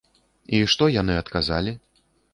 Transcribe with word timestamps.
І 0.59 0.61
што 0.71 0.89
яны 1.01 1.19
адказалі? 1.25 1.77